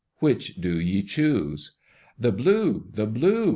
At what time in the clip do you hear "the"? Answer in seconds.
2.19-2.31, 2.91-3.05